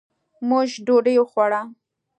[0.47, 1.61] مونږ ډوډي وخوړله